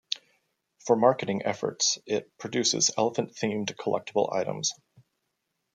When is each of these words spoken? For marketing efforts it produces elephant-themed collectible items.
For 0.79 0.95
marketing 0.95 1.43
efforts 1.45 1.99
it 2.07 2.35
produces 2.39 2.89
elephant-themed 2.97 3.75
collectible 3.75 4.33
items. 4.33 4.73